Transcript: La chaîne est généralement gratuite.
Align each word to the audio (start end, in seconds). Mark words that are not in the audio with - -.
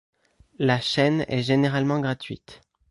La 0.57 0.79
chaîne 0.81 1.25
est 1.27 1.43
généralement 1.43 1.99
gratuite. 1.99 2.61